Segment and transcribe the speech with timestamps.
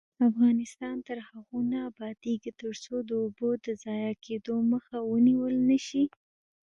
[0.29, 6.03] افغانستان تر هغو نه ابادیږي، ترڅو د اوبو د ضایع کیدو مخه ونیول نشي.